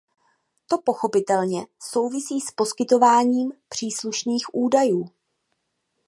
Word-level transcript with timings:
To 0.67 0.77
pochopitelně 0.77 1.67
souvisí 1.79 2.41
s 2.41 2.51
poskytováním 2.51 3.51
příslušných 3.69 4.45
údajů. 4.53 5.05